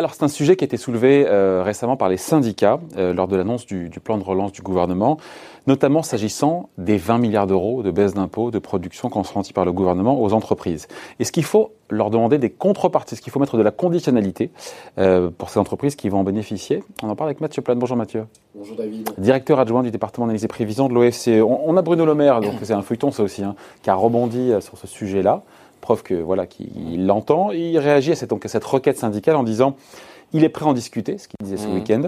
Alors 0.00 0.14
c'est 0.14 0.22
un 0.22 0.28
sujet 0.28 0.56
qui 0.56 0.64
a 0.64 0.66
été 0.66 0.78
soulevé 0.78 1.26
euh, 1.28 1.62
récemment 1.62 1.94
par 1.94 2.08
les 2.08 2.16
syndicats 2.16 2.80
euh, 2.96 3.12
lors 3.12 3.28
de 3.28 3.36
l'annonce 3.36 3.66
du, 3.66 3.90
du, 3.90 4.00
plan 4.00 4.16
de 4.16 4.24
relance 4.24 4.50
du 4.50 4.62
gouvernement, 4.62 5.18
notamment 5.66 6.02
s'agissant 6.02 6.70
des 6.78 6.96
20 6.96 7.18
milliards 7.18 7.46
d'euros 7.46 7.82
de 7.82 7.90
baisse 7.90 8.14
d'impôts 8.14 8.50
de 8.50 8.58
production 8.58 9.10
consentis 9.10 9.52
par 9.52 9.66
le 9.66 9.72
gouvernement 9.72 10.22
aux 10.22 10.32
entreprises. 10.32 10.88
Est-ce 11.18 11.32
qu'il 11.32 11.44
faut 11.44 11.72
leur 11.90 12.08
demander 12.08 12.38
des 12.38 12.48
contreparties 12.48 13.12
Est-ce 13.12 13.20
qu'il 13.20 13.30
faut 13.30 13.40
mettre 13.40 13.58
de 13.58 13.62
la 13.62 13.72
conditionnalité 13.72 14.50
euh, 14.96 15.28
pour 15.36 15.50
ces 15.50 15.60
entreprises 15.60 15.96
qui 15.96 16.08
vont 16.08 16.20
en 16.20 16.24
bénéficier 16.24 16.82
On 17.02 17.10
en 17.10 17.14
parle 17.14 17.28
avec 17.28 17.42
Mathieu 17.42 17.60
Plane. 17.60 17.78
Bonjour 17.78 17.98
Mathieu. 17.98 18.24
Bonjour 18.54 18.76
David. 18.76 19.10
Directeur 19.18 19.60
adjoint 19.60 19.82
du 19.82 19.90
département 19.90 20.28
d'analyse 20.28 20.46
et 20.46 20.48
prévision 20.48 20.88
de 20.88 20.94
l'OFCE. 20.94 21.42
On, 21.42 21.60
on, 21.66 21.76
a 21.76 21.82
Bruno 21.82 22.06
Le 22.06 22.14
Maire, 22.14 22.40
donc 22.40 22.54
c'est 22.62 22.72
un 22.72 22.80
feuilleton 22.80 23.10
ça 23.10 23.22
aussi, 23.22 23.44
hein, 23.44 23.54
qui 23.82 23.90
a 23.90 23.94
rebondi 23.94 24.50
sur 24.60 24.78
ce 24.78 24.86
sujet-là 24.86 25.42
preuve 25.80 26.02
que 26.02 26.14
voilà 26.14 26.46
qu'il 26.46 27.06
l'entend. 27.06 27.50
Il 27.50 27.78
réagit 27.78 28.12
à 28.12 28.16
cette, 28.16 28.30
donc, 28.30 28.44
à 28.44 28.48
cette 28.48 28.64
requête 28.64 28.98
syndicale 28.98 29.36
en 29.36 29.42
disant 29.42 29.76
il 30.32 30.44
est 30.44 30.48
prêt 30.48 30.64
à 30.64 30.68
en 30.68 30.72
discuter, 30.72 31.18
ce 31.18 31.28
qu'il 31.28 31.36
disait 31.42 31.56
ce 31.56 31.66
mmh. 31.66 31.74
week-end, 31.74 32.02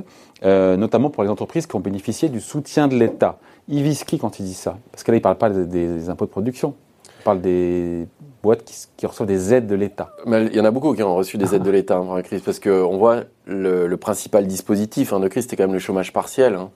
euh, 0.44 0.76
notamment 0.76 1.10
pour 1.10 1.22
les 1.22 1.28
entreprises 1.28 1.66
qui 1.66 1.74
ont 1.76 1.80
bénéficié 1.80 2.28
du 2.28 2.40
soutien 2.40 2.88
de 2.88 2.96
l'État. 2.96 3.38
Il 3.68 3.82
vise 3.82 4.04
qui 4.04 4.18
quand 4.18 4.38
il 4.38 4.44
dit 4.44 4.54
ça 4.54 4.78
Parce 4.90 5.02
que 5.02 5.10
là, 5.10 5.16
il 5.16 5.20
ne 5.20 5.22
parle 5.22 5.38
pas 5.38 5.50
des, 5.50 5.66
des, 5.66 6.08
impôts 6.08 6.26
de 6.26 6.30
production. 6.30 6.74
Il 7.20 7.24
parle 7.24 7.40
des 7.40 8.06
boîtes 8.42 8.64
qui, 8.64 8.74
qui 8.96 9.06
reçoivent 9.06 9.28
des 9.28 9.54
aides 9.54 9.66
de 9.66 9.74
l'État. 9.74 10.10
Il 10.26 10.54
y 10.54 10.60
en 10.60 10.64
a 10.64 10.70
beaucoup 10.70 10.94
qui 10.94 11.02
ont 11.02 11.16
reçu 11.16 11.38
des 11.38 11.54
aides 11.54 11.62
de 11.62 11.70
l'État 11.70 11.96
pendant 11.96 12.14
la 12.14 12.22
crise, 12.22 12.42
parce 12.42 12.58
qu'on 12.58 12.96
voit 12.96 13.22
le, 13.46 13.86
le, 13.86 13.96
principal 13.96 14.46
dispositif 14.46 15.12
hein, 15.12 15.20
de 15.20 15.28
crise, 15.28 15.44
c'était 15.44 15.56
quand 15.56 15.64
même 15.64 15.72
le 15.72 15.78
chômage 15.78 16.12
partiel. 16.12 16.54
Hein. 16.54 16.70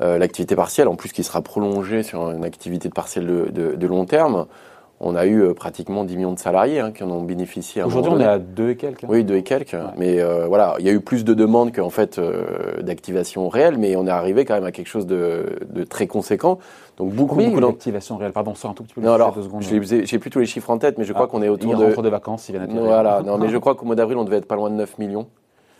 Euh, 0.00 0.18
L'activité 0.18 0.56
partielle, 0.56 0.88
en 0.88 0.96
plus 0.96 1.12
qui 1.12 1.22
sera 1.22 1.42
prolongée 1.42 2.02
sur 2.02 2.30
une 2.30 2.44
activité 2.44 2.88
partielle 2.88 3.26
de, 3.26 3.50
de, 3.50 3.74
de 3.76 3.86
long 3.86 4.04
terme 4.04 4.46
on 5.02 5.16
a 5.16 5.26
eu 5.26 5.42
euh, 5.42 5.52
pratiquement 5.52 6.04
10 6.04 6.16
millions 6.16 6.32
de 6.32 6.38
salariés 6.38 6.78
hein, 6.80 6.92
qui 6.92 7.02
en 7.02 7.10
ont 7.10 7.22
bénéficié. 7.22 7.82
Aujourd'hui, 7.82 8.12
on 8.14 8.20
est 8.20 8.24
à 8.24 8.38
2 8.38 8.70
et 8.70 8.76
quelques. 8.76 9.04
Hein. 9.04 9.08
Oui, 9.10 9.24
2 9.24 9.34
et 9.34 9.42
quelques. 9.42 9.72
Ouais. 9.72 9.80
Mais 9.98 10.20
euh, 10.20 10.46
voilà, 10.46 10.76
il 10.78 10.86
y 10.86 10.88
a 10.88 10.92
eu 10.92 11.00
plus 11.00 11.24
de 11.24 11.34
demandes 11.34 11.74
qu'en 11.74 11.90
fait 11.90 12.18
euh, 12.18 12.80
d'activation 12.80 13.48
réelle, 13.48 13.78
mais 13.78 13.96
on 13.96 14.06
est 14.06 14.10
arrivé 14.10 14.44
quand 14.44 14.54
même 14.54 14.64
à 14.64 14.72
quelque 14.72 14.86
chose 14.86 15.06
de, 15.06 15.58
de 15.68 15.82
très 15.82 16.06
conséquent. 16.06 16.58
Donc 16.98 17.12
beaucoup, 17.12 17.34
Combien 17.34 17.48
beaucoup 17.48 17.60
d'activation 17.60 18.16
réelle. 18.16 18.32
Pardon, 18.32 18.54
sort 18.54 18.70
un 18.70 18.74
tout 18.74 18.84
petit 18.84 18.94
peu. 18.94 19.00
Non, 19.00 19.12
alors, 19.12 19.36
j'ai 19.60 20.18
plus 20.18 20.30
tous 20.30 20.38
les 20.38 20.46
chiffres 20.46 20.70
en 20.70 20.78
tête, 20.78 20.98
mais 20.98 21.04
je 21.04 21.12
crois 21.12 21.26
ah, 21.26 21.30
qu'on 21.30 21.42
est 21.42 21.48
autour 21.48 21.76
de. 21.76 22.00
de 22.00 22.08
vacances, 22.08 22.48
il 22.48 22.58
vient 22.58 22.66
Voilà, 22.66 23.22
non, 23.22 23.38
mais 23.38 23.48
je 23.48 23.58
crois 23.58 23.74
qu'au 23.74 23.86
mois 23.86 23.96
d'avril, 23.96 24.18
on 24.18 24.24
devait 24.24 24.38
être 24.38 24.46
pas 24.46 24.56
loin 24.56 24.70
de 24.70 24.76
9 24.76 24.98
millions. 24.98 25.26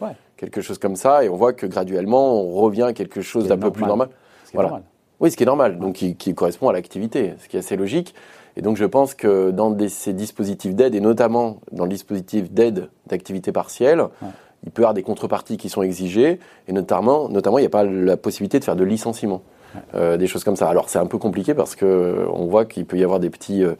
Ouais. 0.00 0.16
Quelque 0.36 0.60
chose 0.60 0.78
comme 0.78 0.96
ça, 0.96 1.24
et 1.24 1.28
on 1.28 1.36
voit 1.36 1.52
que 1.52 1.66
graduellement, 1.66 2.42
on 2.42 2.54
revient 2.54 2.82
à 2.82 2.92
quelque 2.92 3.20
chose 3.20 3.46
d'un 3.46 3.58
peu 3.58 3.70
plus 3.70 3.84
normal. 3.84 4.08
Voilà. 4.52 4.68
Normal. 4.70 4.86
Oui, 5.20 5.30
ce 5.30 5.36
qui 5.36 5.44
est 5.44 5.46
normal, 5.46 5.78
donc 5.78 5.94
qui, 5.94 6.16
qui 6.16 6.34
correspond 6.34 6.68
à 6.68 6.72
l'activité, 6.72 7.34
ce 7.38 7.46
qui 7.46 7.56
est 7.56 7.60
assez 7.60 7.76
logique. 7.76 8.12
Et 8.56 8.62
donc 8.62 8.76
je 8.76 8.84
pense 8.84 9.14
que 9.14 9.50
dans 9.50 9.70
des, 9.70 9.88
ces 9.88 10.12
dispositifs 10.12 10.74
d'aide, 10.74 10.94
et 10.94 11.00
notamment 11.00 11.58
dans 11.72 11.84
le 11.84 11.90
dispositif 11.90 12.50
d'aide 12.50 12.88
d'activité 13.06 13.52
partielle, 13.52 14.00
ouais. 14.00 14.28
il 14.64 14.70
peut 14.70 14.82
y 14.82 14.84
avoir 14.84 14.94
des 14.94 15.02
contreparties 15.02 15.56
qui 15.56 15.68
sont 15.68 15.82
exigées, 15.82 16.38
et 16.68 16.72
notamment, 16.72 17.28
notamment 17.28 17.58
il 17.58 17.62
n'y 17.62 17.66
a 17.66 17.70
pas 17.70 17.84
la 17.84 18.16
possibilité 18.16 18.58
de 18.58 18.64
faire 18.64 18.76
de 18.76 18.84
licenciement, 18.84 19.42
ouais. 19.74 19.80
euh, 19.94 20.16
des 20.16 20.26
choses 20.26 20.44
comme 20.44 20.56
ça. 20.56 20.68
Alors 20.68 20.88
c'est 20.88 20.98
un 20.98 21.06
peu 21.06 21.18
compliqué 21.18 21.54
parce 21.54 21.74
que 21.74 22.26
on 22.32 22.46
voit 22.46 22.64
qu'il 22.64 22.84
peut 22.84 22.98
y 22.98 23.04
avoir 23.04 23.20
des 23.20 23.30
petits 23.30 23.64
euh, 23.64 23.74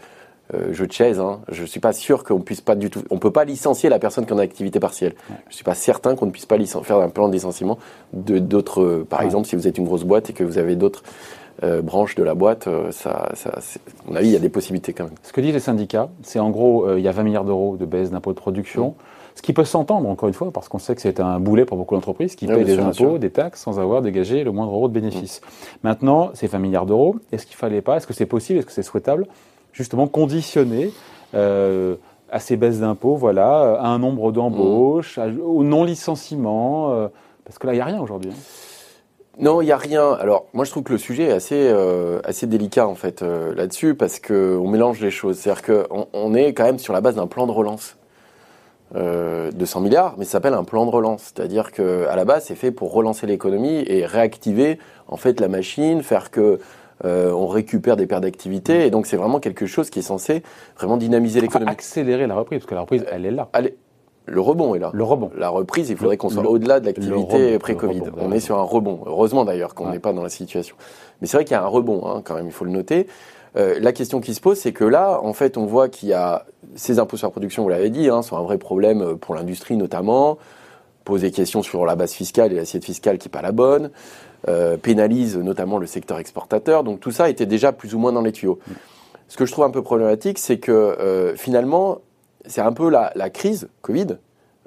euh, 0.54 0.72
jeux 0.72 0.86
de 0.86 0.92
chaises. 0.92 1.20
Hein. 1.20 1.40
Je 1.50 1.64
suis 1.64 1.80
pas 1.80 1.92
sûr 1.92 2.24
qu'on 2.24 2.40
puisse 2.40 2.62
pas 2.62 2.74
du 2.74 2.88
tout, 2.88 3.02
on 3.10 3.18
peut 3.18 3.30
pas 3.30 3.44
licencier 3.44 3.90
la 3.90 3.98
personne 3.98 4.24
qui 4.24 4.32
en 4.32 4.38
a 4.38 4.42
activité 4.42 4.80
partielle. 4.80 5.12
Ouais. 5.28 5.36
Je 5.50 5.54
suis 5.54 5.64
pas 5.64 5.74
certain 5.74 6.16
qu'on 6.16 6.26
ne 6.26 6.30
puisse 6.30 6.46
pas 6.46 6.56
faire 6.82 6.96
un 6.96 7.10
plan 7.10 7.28
de 7.28 7.34
licenciement 7.34 7.78
de 8.14 8.38
d'autres, 8.38 9.04
par 9.08 9.20
exemple, 9.20 9.46
si 9.46 9.54
vous 9.54 9.68
êtes 9.68 9.76
une 9.76 9.84
grosse 9.84 10.04
boîte 10.04 10.30
et 10.30 10.32
que 10.32 10.44
vous 10.44 10.56
avez 10.56 10.76
d'autres 10.76 11.02
euh, 11.62 11.80
branche 11.80 12.16
de 12.16 12.24
la 12.24 12.34
boîte, 12.34 12.66
euh, 12.66 12.90
ça, 12.90 13.30
ça, 13.34 13.50
à 13.50 13.60
mon 14.10 14.16
avis, 14.16 14.28
il 14.28 14.32
y 14.32 14.36
a 14.36 14.40
des 14.40 14.48
possibilités 14.48 14.92
quand 14.92 15.04
même. 15.04 15.14
Ce 15.22 15.32
que 15.32 15.40
disent 15.40 15.54
les 15.54 15.60
syndicats, 15.60 16.08
c'est 16.22 16.40
en 16.40 16.50
gros, 16.50 16.88
euh, 16.88 16.98
il 16.98 17.04
y 17.04 17.08
a 17.08 17.12
20 17.12 17.22
milliards 17.22 17.44
d'euros 17.44 17.76
de 17.76 17.84
baisse 17.84 18.10
d'impôts 18.10 18.32
de 18.32 18.38
production. 18.38 18.88
Mmh. 18.88 18.94
Ce 19.36 19.42
qui 19.42 19.52
peut 19.52 19.64
s'entendre, 19.64 20.08
encore 20.08 20.28
une 20.28 20.34
fois, 20.34 20.50
parce 20.50 20.68
qu'on 20.68 20.80
sait 20.80 20.94
que 20.94 21.00
c'est 21.00 21.20
un 21.20 21.38
boulet 21.40 21.64
pour 21.64 21.76
beaucoup 21.76 21.94
d'entreprises 21.94 22.34
qui 22.34 22.46
oui, 22.46 22.54
payent 22.54 22.64
des 22.64 22.74
sûr, 22.74 22.86
impôts, 22.86 23.18
des 23.18 23.30
taxes, 23.30 23.62
sans 23.62 23.78
avoir 23.78 24.02
dégagé 24.02 24.44
le 24.44 24.50
moindre 24.50 24.72
euro 24.72 24.88
de 24.88 24.92
bénéfice. 24.92 25.40
Mmh. 25.40 25.76
Maintenant, 25.84 26.30
c'est 26.34 26.48
20 26.48 26.58
milliards 26.58 26.86
d'euros. 26.86 27.16
Est-ce 27.30 27.46
qu'il 27.46 27.56
fallait 27.56 27.80
pas, 27.80 27.96
est-ce 27.96 28.06
que 28.06 28.12
c'est 28.12 28.26
possible, 28.26 28.58
est-ce 28.58 28.66
que 28.66 28.72
c'est 28.72 28.82
souhaitable, 28.82 29.26
justement, 29.72 30.08
conditionner 30.08 30.90
euh, 31.34 31.94
à 32.30 32.40
ces 32.40 32.56
baisses 32.56 32.80
d'impôts, 32.80 33.14
voilà, 33.14 33.76
à 33.78 33.86
un 33.86 34.00
nombre 34.00 34.32
d'embauches, 34.32 35.16
mmh. 35.16 35.40
au 35.40 35.62
non-licenciement 35.62 36.92
euh, 36.92 37.08
Parce 37.44 37.58
que 37.58 37.68
là, 37.68 37.72
il 37.72 37.76
n'y 37.76 37.82
a 37.82 37.86
rien 37.86 38.00
aujourd'hui. 38.00 38.32
Hein. 38.32 38.71
Non, 39.38 39.62
il 39.62 39.66
n'y 39.66 39.72
a 39.72 39.76
rien. 39.76 40.12
Alors, 40.12 40.46
moi, 40.52 40.64
je 40.64 40.70
trouve 40.70 40.82
que 40.82 40.92
le 40.92 40.98
sujet 40.98 41.24
est 41.24 41.32
assez, 41.32 41.68
euh, 41.68 42.20
assez 42.24 42.46
délicat, 42.46 42.86
en 42.86 42.94
fait, 42.94 43.22
euh, 43.22 43.54
là-dessus, 43.54 43.94
parce 43.94 44.20
qu'on 44.20 44.68
mélange 44.68 45.00
les 45.00 45.10
choses. 45.10 45.38
C'est-à-dire 45.38 45.62
qu'on 45.62 46.06
on 46.12 46.34
est 46.34 46.52
quand 46.52 46.64
même 46.64 46.78
sur 46.78 46.92
la 46.92 47.00
base 47.00 47.16
d'un 47.16 47.26
plan 47.26 47.46
de 47.46 47.52
relance 47.52 47.96
euh, 48.94 49.50
de 49.50 49.64
100 49.64 49.80
milliards, 49.80 50.14
mais 50.18 50.26
ça 50.26 50.32
s'appelle 50.32 50.52
un 50.52 50.64
plan 50.64 50.84
de 50.84 50.90
relance. 50.90 51.32
C'est-à-dire 51.34 51.72
qu'à 51.72 52.14
la 52.14 52.24
base, 52.26 52.44
c'est 52.44 52.54
fait 52.54 52.70
pour 52.70 52.92
relancer 52.92 53.26
l'économie 53.26 53.84
et 53.86 54.04
réactiver, 54.04 54.78
en 55.08 55.16
fait, 55.16 55.40
la 55.40 55.48
machine, 55.48 56.02
faire 56.02 56.30
que 56.30 56.58
euh, 57.06 57.32
on 57.32 57.46
récupère 57.46 57.96
des 57.96 58.06
pertes 58.06 58.22
d'activité. 58.22 58.84
Et 58.84 58.90
donc, 58.90 59.06
c'est 59.06 59.16
vraiment 59.16 59.40
quelque 59.40 59.64
chose 59.64 59.88
qui 59.88 60.00
est 60.00 60.02
censé 60.02 60.42
vraiment 60.76 60.98
dynamiser 60.98 61.40
l'économie. 61.40 61.70
Enfin, 61.70 61.72
accélérer 61.72 62.26
la 62.26 62.34
reprise, 62.34 62.58
parce 62.58 62.68
que 62.68 62.74
la 62.74 62.82
reprise, 62.82 63.06
elle 63.10 63.24
est 63.24 63.30
là. 63.30 63.48
Elle 63.54 63.66
est, 63.68 63.76
le 64.26 64.40
rebond 64.40 64.74
est 64.74 64.78
là. 64.78 64.90
Le 64.94 65.04
rebond. 65.04 65.30
La 65.36 65.48
reprise, 65.48 65.90
il 65.90 65.96
faudrait 65.96 66.16
qu'on 66.16 66.30
soit 66.30 66.48
au-delà 66.48 66.80
de 66.80 66.86
l'activité 66.86 67.58
pré-Covid. 67.58 68.02
On 68.18 68.32
est 68.32 68.40
sur 68.40 68.58
un 68.58 68.62
rebond. 68.62 69.00
Heureusement 69.06 69.44
d'ailleurs 69.44 69.74
qu'on 69.74 69.86
n'est 69.86 69.92
ouais. 69.92 69.98
pas 69.98 70.12
dans 70.12 70.22
la 70.22 70.28
situation. 70.28 70.76
Mais 71.20 71.26
c'est 71.26 71.36
vrai 71.36 71.44
qu'il 71.44 71.54
y 71.54 71.58
a 71.58 71.62
un 71.62 71.68
rebond, 71.68 72.06
hein, 72.06 72.22
quand 72.24 72.34
même, 72.34 72.46
il 72.46 72.52
faut 72.52 72.64
le 72.64 72.70
noter. 72.70 73.06
Euh, 73.56 73.78
la 73.80 73.92
question 73.92 74.20
qui 74.20 74.34
se 74.34 74.40
pose, 74.40 74.58
c'est 74.58 74.72
que 74.72 74.84
là, 74.84 75.20
en 75.22 75.32
fait, 75.32 75.56
on 75.56 75.66
voit 75.66 75.88
qu'il 75.88 76.08
y 76.08 76.14
a 76.14 76.46
ces 76.74 76.98
impôts 76.98 77.16
sur 77.16 77.26
la 77.26 77.32
production, 77.32 77.62
vous 77.64 77.68
l'avez 77.68 77.90
dit, 77.90 78.08
hein, 78.08 78.22
sont 78.22 78.36
un 78.36 78.42
vrai 78.42 78.58
problème 78.58 79.16
pour 79.18 79.34
l'industrie 79.34 79.76
notamment. 79.76 80.38
Pose 81.04 81.22
des 81.22 81.32
questions 81.32 81.62
sur 81.62 81.84
la 81.84 81.96
base 81.96 82.12
fiscale 82.12 82.52
et 82.52 82.56
l'assiette 82.56 82.84
fiscale 82.84 83.18
qui 83.18 83.28
n'est 83.28 83.32
pas 83.32 83.42
la 83.42 83.52
bonne. 83.52 83.90
Euh, 84.48 84.76
pénalise 84.76 85.36
notamment 85.36 85.78
le 85.78 85.86
secteur 85.86 86.18
exportateur. 86.18 86.82
Donc 86.82 86.98
tout 86.98 87.12
ça 87.12 87.28
était 87.28 87.46
déjà 87.46 87.72
plus 87.72 87.94
ou 87.94 87.98
moins 87.98 88.12
dans 88.12 88.22
les 88.22 88.32
tuyaux. 88.32 88.58
Ce 89.28 89.36
que 89.36 89.46
je 89.46 89.52
trouve 89.52 89.64
un 89.64 89.70
peu 89.70 89.82
problématique, 89.82 90.38
c'est 90.38 90.58
que 90.58 90.72
euh, 90.72 91.36
finalement, 91.36 91.98
c'est 92.46 92.60
un 92.60 92.72
peu 92.72 92.88
la, 92.88 93.12
la 93.14 93.30
crise 93.30 93.68
Covid 93.82 94.18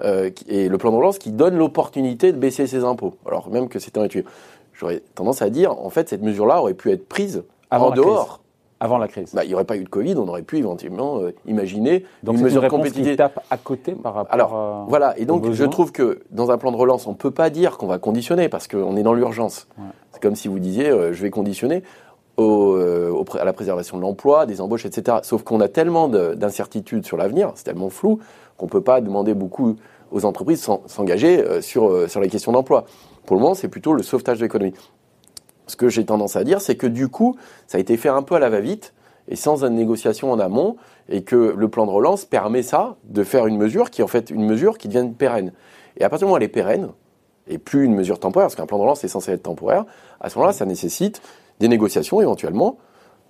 euh, 0.04 0.30
et 0.48 0.68
le 0.68 0.78
plan 0.78 0.92
de 0.92 0.98
relance 0.98 1.18
qui 1.18 1.32
donne 1.32 1.58
l'opportunité 1.58 2.32
de 2.32 2.38
baisser 2.38 2.68
ses 2.68 2.84
impôts, 2.84 3.16
alors 3.26 3.50
même 3.50 3.70
que 3.70 3.80
c'est 3.80 3.98
un 3.98 4.04
étude. 4.04 4.26
J'aurais 4.74 5.02
tendance 5.16 5.42
à 5.42 5.50
dire, 5.50 5.72
en 5.72 5.90
fait, 5.90 6.10
cette 6.10 6.22
mesure-là 6.22 6.60
aurait 6.60 6.74
pu 6.74 6.92
être 6.92 7.08
prise 7.08 7.44
Avant 7.72 7.88
en 7.88 7.92
dehors. 7.92 8.26
Crise. 8.26 8.40
Avant 8.82 8.98
la 8.98 9.08
crise. 9.08 9.34
Bah, 9.34 9.46
il 9.46 9.48
n'y 9.48 9.54
aurait 9.54 9.64
pas 9.64 9.78
eu 9.78 9.86
de 9.86 9.90
Covid, 9.90 10.16
on 10.18 10.28
aurait 10.28 10.42
pu 10.42 10.58
éventuellement 10.58 11.20
euh, 11.20 11.34
imaginer 11.46 12.04
donc 12.24 12.36
une 12.36 12.44
mesure 12.44 12.62
une 12.62 12.70
compétitive. 12.70 13.12
Qui 13.12 13.16
tape 13.16 13.40
à 13.50 13.56
côté 13.56 13.94
par 13.94 14.14
rapport 14.14 14.34
Alors, 14.34 14.54
à, 14.54 14.86
voilà. 14.90 15.18
Et 15.18 15.26
donc, 15.26 15.50
je 15.50 15.64
trouve 15.64 15.94
que 15.94 16.20
dans 16.32 16.52
un 16.52 16.58
plan 16.58 16.74
de 16.74 16.78
relance, 16.78 17.08
on 17.08 17.12
ne 17.12 17.16
peut 17.16 17.32
pas 17.32 17.50
dire 17.50 17.78
qu'on 17.78 17.88
va 17.88 18.00
conditionner 18.00 18.50
parce 18.50 18.68
qu'on 18.68 18.98
est 18.98 19.04
dans 19.04 19.14
l'urgence. 19.14 19.68
Ouais. 19.78 19.86
C'est 20.12 20.22
comme 20.22 20.36
si 20.36 20.50
vous 20.50 20.60
disiez, 20.60 20.90
euh, 20.90 21.14
je 21.14 21.22
vais 21.22 21.30
conditionner 21.30 21.84
euh, 22.40 23.24
à 23.40 23.46
la 23.46 23.54
préservation 23.54 23.98
de 23.98 24.02
l'emploi, 24.02 24.46
des 24.46 24.62
embauches, 24.62 24.86
etc. 24.86 25.18
Sauf 25.24 25.44
qu'on 25.44 25.62
a 25.62 25.68
tellement 25.68 26.08
d'incertitudes 26.08 27.06
sur 27.06 27.18
l'avenir, 27.18 27.52
c'est 27.56 27.64
tellement 27.64 27.90
flou, 27.90 28.20
qu'on 28.58 28.66
ne 28.66 28.72
peut 28.72 28.82
pas 28.82 29.02
demander 29.02 29.34
beaucoup 29.34 29.76
aux 30.12 30.26
entreprises 30.26 30.62
sans 30.62 30.84
s'engager 30.88 31.44
euh, 31.44 31.62
sur, 31.62 31.90
euh, 31.90 32.08
sur 32.08 32.20
les 32.20 32.30
questions 32.30 32.52
d'emploi. 32.52 32.86
Pour 33.26 33.36
le 33.36 33.42
moment, 33.42 33.56
c'est 33.56 33.68
plutôt 33.68 33.94
le 33.94 34.04
sauvetage 34.04 34.40
de 34.40 34.44
l'économie. 34.44 34.74
Ce 35.68 35.76
que 35.76 35.90
j'ai 35.90 36.06
tendance 36.06 36.36
à 36.36 36.44
dire, 36.44 36.62
c'est 36.62 36.76
que 36.76 36.88
du 36.88 37.08
coup, 37.08 37.36
ça 37.68 37.78
a 37.78 37.82
été 37.82 37.98
fait 37.98 38.10
un 38.10 38.22
peu 38.22 38.36
à 38.36 38.40
la 38.40 38.50
va-vite 38.50 38.94
et 39.28 39.36
sans 39.36 39.64
une 39.64 39.74
négociation 39.74 40.32
en 40.32 40.40
amont, 40.40 40.76
et 41.10 41.24
que 41.24 41.36
le 41.58 41.68
plan 41.68 41.86
de 41.86 41.92
relance 41.92 42.26
permet 42.26 42.62
ça, 42.62 42.96
de 43.06 43.24
faire 43.24 43.48
une 43.48 43.58
mesure 43.58 43.90
qui 43.90 44.02
est 44.02 44.04
en 44.04 44.08
fait 44.08 44.30
une 44.30 44.46
mesure 44.46 44.78
qui 44.78 44.88
devient 44.88 45.10
pérenne. 45.18 45.52
Et 45.98 46.04
à 46.04 46.10
partir 46.10 46.26
du 46.26 46.30
moment 46.30 46.36
où 46.36 46.38
elle 46.38 46.44
est 46.44 46.48
pérenne, 46.48 46.90
et 47.48 47.58
plus 47.58 47.86
une 47.86 47.96
mesure 47.96 48.20
temporaire, 48.20 48.46
parce 48.46 48.56
qu'un 48.56 48.66
plan 48.66 48.78
de 48.78 48.84
relance 48.84 49.04
est 49.04 49.08
censé 49.08 49.32
être 49.32 49.44
temporaire, 49.44 49.86
à 50.20 50.30
ce 50.30 50.38
moment-là, 50.38 50.54
ça 50.54 50.66
nécessite 50.66 51.22
des 51.60 51.68
négociations 51.68 52.22
éventuellement. 52.22 52.78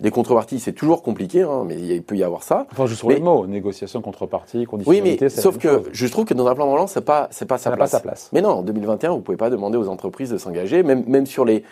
Des 0.02 0.12
contreparties, 0.12 0.60
c'est 0.60 0.74
toujours 0.74 1.02
compliqué, 1.04 1.44
hein, 1.44 1.64
mais 1.66 1.80
il 1.80 2.04
peut 2.04 2.18
y 2.18 2.24
avoir 2.24 2.44
ça. 2.44 2.68
Enfin, 2.70 2.86
juste 2.86 3.00
sur 3.00 3.08
mais, 3.08 3.16
les 3.16 3.22
mots, 3.22 3.48
négociation, 3.48 4.02
contrepartie, 4.02 4.66
conditionnalité. 4.66 5.12
Oui, 5.12 5.18
mais 5.22 5.30
sauf 5.30 5.58
que 5.58 5.70
chose. 5.70 5.90
je 5.94 6.08
trouve 6.08 6.26
que 6.26 6.34
dans 6.34 6.48
un 6.48 6.54
plan 6.54 6.66
de 6.68 6.72
relance, 6.72 6.92
c'est 6.92 7.06
pas, 7.06 7.30
c'est 7.32 7.46
pas 7.46 7.58
sa 7.58 7.72
place. 7.72 7.92
Pas 7.92 7.98
sa 7.98 8.04
place. 8.04 8.30
Mais 8.34 8.42
non, 8.42 8.50
en 8.50 8.62
2021, 8.62 9.12
vous 9.12 9.22
pouvez 9.22 9.38
pas 9.38 9.50
demander 9.50 9.78
aux 9.78 9.88
entreprises 9.88 10.32
de 10.32 10.38
s'engager, 10.38 10.84
même, 10.84 11.06
même 11.08 11.26
sur 11.26 11.46
les, 11.46 11.64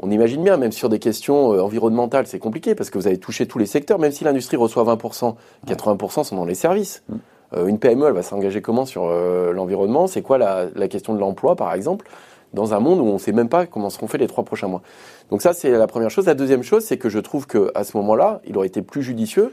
on 0.00 0.10
imagine 0.10 0.42
bien, 0.42 0.56
même 0.56 0.72
sur 0.72 0.88
des 0.88 0.98
questions 0.98 1.52
euh, 1.52 1.60
environnementales, 1.60 2.26
c'est 2.26 2.38
compliqué 2.38 2.74
parce 2.74 2.90
que 2.90 2.98
vous 2.98 3.06
avez 3.06 3.18
touché 3.18 3.46
tous 3.46 3.58
les 3.58 3.66
secteurs. 3.66 3.98
Même 3.98 4.12
si 4.12 4.24
l'industrie 4.24 4.56
reçoit 4.56 4.84
20%, 4.84 5.34
80% 5.66 6.24
sont 6.24 6.36
dans 6.36 6.44
les 6.44 6.54
services. 6.54 7.02
Mm. 7.08 7.16
Euh, 7.54 7.66
une 7.66 7.78
PME, 7.78 8.06
elle 8.06 8.12
va 8.12 8.22
s'engager 8.22 8.60
comment 8.60 8.86
sur 8.86 9.06
euh, 9.06 9.52
l'environnement? 9.52 10.06
C'est 10.06 10.22
quoi 10.22 10.38
la, 10.38 10.66
la, 10.74 10.88
question 10.88 11.14
de 11.14 11.18
l'emploi, 11.18 11.56
par 11.56 11.72
exemple? 11.74 12.06
Dans 12.54 12.74
un 12.74 12.80
monde 12.80 13.00
où 13.00 13.04
on 13.04 13.14
ne 13.14 13.18
sait 13.18 13.32
même 13.32 13.48
pas 13.48 13.66
comment 13.66 13.90
seront 13.90 14.06
faits 14.06 14.20
les 14.20 14.26
trois 14.26 14.44
prochains 14.44 14.68
mois. 14.68 14.82
Donc 15.30 15.42
ça, 15.42 15.52
c'est 15.52 15.70
la 15.70 15.86
première 15.86 16.10
chose. 16.10 16.26
La 16.26 16.34
deuxième 16.34 16.62
chose, 16.62 16.84
c'est 16.84 16.98
que 16.98 17.08
je 17.08 17.18
trouve 17.18 17.46
qu'à 17.46 17.84
ce 17.84 17.96
moment-là, 17.96 18.40
il 18.46 18.56
aurait 18.56 18.66
été 18.66 18.82
plus 18.82 19.02
judicieux 19.02 19.52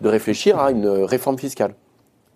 de 0.00 0.08
réfléchir 0.08 0.58
à 0.58 0.70
une 0.70 0.86
réforme 0.86 1.38
fiscale 1.38 1.74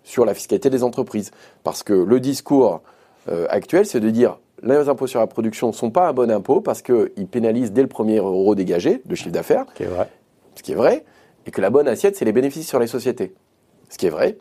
sur 0.03 0.25
la 0.25 0.33
fiscalité 0.33 0.69
des 0.69 0.83
entreprises. 0.83 1.31
Parce 1.63 1.83
que 1.83 1.93
le 1.93 2.19
discours 2.19 2.81
euh, 3.29 3.45
actuel, 3.49 3.85
c'est 3.85 3.99
de 3.99 4.09
dire 4.09 4.39
les 4.63 4.89
impôts 4.89 5.07
sur 5.07 5.19
la 5.19 5.27
production 5.27 5.67
ne 5.67 5.73
sont 5.73 5.91
pas 5.91 6.09
un 6.09 6.13
bon 6.13 6.29
impôt 6.29 6.61
parce 6.61 6.81
qu'ils 6.81 7.27
pénalisent 7.29 7.71
dès 7.71 7.81
le 7.81 7.87
premier 7.87 8.17
euro 8.17 8.53
dégagé 8.55 9.01
de 9.05 9.15
chiffre 9.15 9.31
d'affaires. 9.31 9.65
Ce 9.69 9.75
qui 9.75 9.83
est 9.83 9.87
vrai. 9.87 10.09
Ce 10.55 10.63
qui 10.63 10.71
est 10.71 10.75
vrai. 10.75 11.05
et 11.45 11.51
que 11.51 11.61
la 11.61 11.69
bonne 11.69 11.87
assiette, 11.87 12.15
c'est 12.15 12.25
les 12.25 12.31
bénéfices 12.33 12.67
sur 12.67 12.79
les 12.79 12.87
sociétés. 12.87 13.33
Ce 13.89 13.97
qui 13.97 14.05
est 14.05 14.11
vrai. 14.11 14.37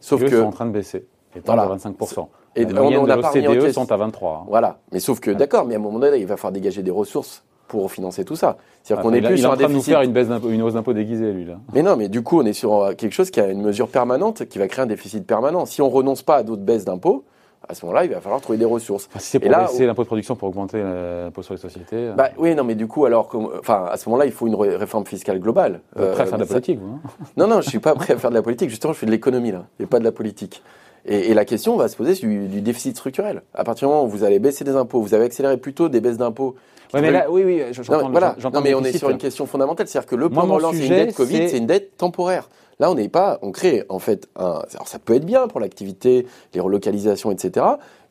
Sauf 0.00 0.22
que. 0.22 0.28
sont 0.28 0.46
en 0.46 0.50
train 0.50 0.66
de 0.66 0.70
baisser. 0.70 1.06
Et 1.34 1.40
voilà. 1.44 1.62
à 1.62 1.76
25%. 1.76 2.28
Et 2.56 2.64
la 2.64 2.82
on, 2.82 3.08
a 3.08 3.16
de 3.16 3.72
sont 3.72 3.90
à 3.90 3.96
23. 3.96 4.32
Hein. 4.32 4.46
Voilà. 4.48 4.78
Mais 4.92 5.00
sauf 5.00 5.20
que, 5.20 5.30
d'accord, 5.30 5.64
mais 5.64 5.74
à 5.74 5.78
un 5.78 5.80
moment 5.80 5.98
donné, 5.98 6.18
il 6.18 6.26
va 6.26 6.36
falloir 6.36 6.52
dégager 6.52 6.82
des 6.82 6.90
ressources 6.90 7.42
pour 7.68 7.90
financer 7.90 8.24
tout 8.24 8.36
ça. 8.36 8.56
C'est-à-dire 8.82 9.02
qu'on 9.02 9.12
est 9.12 9.22
plus 9.22 9.38
sur 9.38 9.52
un 9.52 9.56
déficit. 9.56 9.76
nous 9.76 9.82
faire 9.82 10.02
une, 10.02 10.12
baisse 10.12 10.28
une 10.48 10.62
hausse 10.62 10.74
d'impôt 10.74 10.92
déguisée, 10.92 11.32
lui, 11.32 11.44
là. 11.44 11.58
Mais 11.72 11.82
non, 11.82 11.96
mais 11.96 12.08
du 12.08 12.22
coup, 12.22 12.40
on 12.40 12.44
est 12.44 12.52
sur 12.52 12.74
euh, 12.74 12.92
quelque 12.92 13.12
chose 13.12 13.30
qui 13.30 13.40
a 13.40 13.48
une 13.48 13.62
mesure 13.62 13.88
permanente, 13.88 14.44
qui 14.44 14.58
va 14.58 14.68
créer 14.68 14.84
un 14.84 14.86
déficit 14.86 15.26
permanent. 15.26 15.66
Si 15.66 15.82
on 15.82 15.88
renonce 15.88 16.22
pas 16.22 16.36
à 16.36 16.42
d'autres 16.42 16.62
baisses 16.62 16.84
d'impôts, 16.84 17.24
à 17.66 17.74
ce 17.74 17.84
moment-là, 17.86 18.04
il 18.04 18.10
va 18.10 18.20
falloir 18.20 18.40
trouver 18.40 18.58
des 18.58 18.64
ressources. 18.64 19.08
si 19.16 19.30
c'est 19.30 19.40
pour 19.40 19.50
baisser 19.50 19.86
l'impôt 19.86 20.02
de 20.02 20.06
production 20.06 20.36
pour 20.36 20.48
augmenter 20.48 20.82
l'impôt 20.82 21.42
sur 21.42 21.54
les 21.54 21.60
sociétés. 21.60 21.96
Euh. 21.96 22.12
Bah, 22.14 22.28
oui, 22.36 22.54
non, 22.54 22.64
mais 22.64 22.74
du 22.74 22.86
coup, 22.86 23.06
alors, 23.06 23.30
enfin, 23.58 23.86
à 23.90 23.96
ce 23.96 24.08
moment-là, 24.08 24.26
il 24.26 24.32
faut 24.32 24.46
une 24.46 24.54
réforme 24.54 25.06
fiscale 25.06 25.38
globale. 25.38 25.80
Vous 25.96 26.02
êtes 26.02 26.12
prêt 26.12 26.22
à 26.22 26.26
faire 26.26 26.38
de 26.38 26.42
la 26.42 26.48
politique, 26.48 26.78
vous 26.78 26.96
hein? 26.96 27.00
Non, 27.36 27.46
non, 27.46 27.60
je 27.62 27.70
suis 27.70 27.78
pas 27.78 27.94
prêt 27.94 28.14
à 28.14 28.18
faire 28.18 28.30
de 28.30 28.34
la 28.34 28.42
politique. 28.42 28.68
Justement, 28.68 28.92
je 28.92 28.98
fais 28.98 29.06
de 29.06 29.10
l'économie 29.10 29.52
là, 29.52 29.64
et 29.80 29.86
pas 29.86 29.98
de 29.98 30.04
la 30.04 30.12
politique. 30.12 30.62
Et, 31.06 31.34
la 31.34 31.44
question 31.44 31.76
va 31.76 31.88
se 31.88 31.96
poser 31.96 32.14
du, 32.14 32.48
du, 32.48 32.60
déficit 32.62 32.96
structurel. 32.96 33.42
À 33.54 33.64
partir 33.64 33.88
du 33.88 33.92
moment 33.92 34.06
où 34.06 34.08
vous 34.08 34.24
allez 34.24 34.38
baisser 34.38 34.64
des 34.64 34.74
impôts, 34.74 35.00
vous 35.00 35.14
avez 35.14 35.24
accéléré 35.24 35.56
plutôt 35.58 35.88
des 35.88 36.00
baisses 36.00 36.16
d'impôts. 36.16 36.54
mais 36.94 37.10
là, 37.10 37.26
oui, 37.30 37.42
oui, 37.44 37.62
j'entends. 37.72 38.10
Voilà. 38.10 38.36
Non, 38.52 38.60
mais 38.62 38.74
on 38.74 38.82
est 38.82 38.96
sur 38.96 39.10
une 39.10 39.18
question 39.18 39.46
fondamentale, 39.46 39.86
c'est-à-dire 39.86 40.08
que 40.08 40.16
le 40.16 40.30
plan 40.30 40.46
de 40.46 40.52
relance, 40.52 40.76
c'est 40.76 40.86
une 40.86 40.88
dette 40.88 41.14
Covid, 41.14 41.48
c'est 41.48 41.58
une 41.58 41.66
dette 41.66 41.96
temporaire. 41.96 42.48
Là, 42.80 42.90
on 42.90 42.94
n'est 42.94 43.08
pas, 43.08 43.38
on 43.42 43.52
crée 43.52 43.84
en 43.88 44.00
fait 44.00 44.28
un. 44.36 44.62
Alors, 44.74 44.88
ça 44.88 44.98
peut 44.98 45.14
être 45.14 45.24
bien 45.24 45.46
pour 45.46 45.60
l'activité, 45.60 46.26
les 46.54 46.60
relocalisations, 46.60 47.30
etc. 47.30 47.64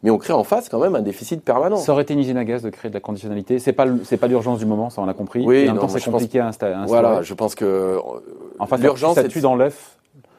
Mais 0.03 0.09
on 0.09 0.17
crée 0.17 0.33
en 0.33 0.43
face 0.43 0.69
quand 0.69 0.79
même 0.79 0.95
un 0.95 1.01
déficit 1.01 1.43
permanent. 1.43 1.77
Ça 1.77 1.91
aurait 1.91 2.03
été 2.03 2.13
une 2.13 2.19
usine 2.19 2.37
à 2.37 2.45
gaz 2.45 2.61
de 2.61 2.69
créer 2.69 2.89
de 2.89 2.93
la 2.93 3.01
conditionnalité. 3.01 3.59
C'est 3.59 3.73
pas, 3.73 3.87
c'est 4.03 4.17
pas 4.17 4.27
l'urgence 4.27 4.59
du 4.59 4.65
moment, 4.65 4.89
ça 4.89 5.01
on 5.01 5.05
l'a 5.05 5.13
compris. 5.13 5.43
Oui, 5.45 5.57
Et 5.57 5.69
en 5.69 5.73
même 5.73 5.81
temps, 5.81 5.89
c'est 5.89 6.03
compliqué 6.03 6.39
à 6.39 6.47
installer. 6.47 6.75
Voilà, 6.87 7.21
je 7.23 7.33
pense 7.33 7.55
que. 7.55 7.97
En 8.59 8.67
fait, 8.67 8.77
l'urgence, 8.77 9.15
ça 9.15 9.23
tue 9.25 9.41
dans 9.41 9.55
l'œuf 9.55 9.92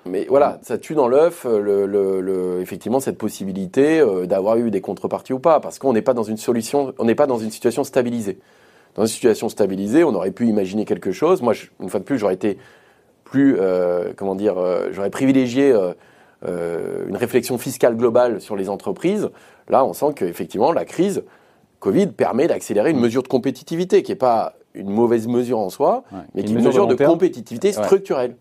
mais 0.07 0.27
voilà, 0.29 0.59
ça 0.63 0.77
tue 0.77 0.95
dans 0.95 1.09
l'œuf, 1.09 1.47
euh, 1.47 1.61
le, 1.61 2.21
le, 2.21 2.61
effectivement, 2.61 3.01
cette 3.01 3.17
possibilité 3.17 4.01
euh, 4.01 4.27
d'avoir 4.27 4.57
eu 4.59 4.71
des 4.71 4.81
contreparties 4.81 5.33
ou 5.33 5.39
pas, 5.39 5.61
parce 5.61 5.79
qu'on 5.79 5.93
n'est 5.93 6.03
pas 6.03 6.15
dans 6.15 6.23
une 6.23 6.37
solution, 6.37 6.93
on 6.99 7.05
n'est 7.05 7.15
pas 7.15 7.27
dans 7.27 7.39
une 7.39 7.51
situation 7.51 7.85
stabilisée. 7.85 8.39
Dans 8.95 9.03
une 9.03 9.09
situation 9.09 9.49
stabilisée, 9.49 10.05
on 10.05 10.15
aurait 10.15 10.31
pu 10.31 10.47
imaginer 10.47 10.85
quelque 10.85 11.11
chose. 11.11 11.43
Moi, 11.43 11.55
une 11.81 11.89
fois 11.89 12.01
de 12.01 12.05
plus, 12.05 12.19
j'aurais 12.19 12.35
été 12.35 12.59
plus, 13.25 13.57
euh, 13.59 14.13
comment 14.15 14.35
dire, 14.35 14.55
j'aurais 14.93 15.11
privilégié 15.11 15.75
une 16.45 17.17
réflexion 17.17 17.59
fiscale 17.59 17.97
globale 17.97 18.41
sur 18.41 18.55
les 18.55 18.69
entreprises. 18.69 19.31
Là, 19.69 19.85
on 19.85 19.95
sent 19.95 20.13
qu'effectivement, 20.15 20.71
la 20.71 20.85
crise 20.85 21.25
Covid 21.81 22.07
permet 22.09 22.47
d'accélérer 22.47 22.91
une 22.91 23.01
mesure 23.01 23.25
de 23.25 23.29
compétitivité 23.29 24.05
qui 24.05 24.13
n'est 24.13 24.17
pas 24.17 24.55
une 24.75 24.91
mauvaise 24.91 25.27
mesure 25.27 25.59
en 25.59 25.71
soi, 25.71 26.05
mais 26.35 26.43
qui 26.43 26.53
est 26.53 26.57
une 26.57 26.65
mesure, 26.65 26.87
de, 26.87 26.95
compétitivité 26.95 27.73
structurelle. 27.73 28.37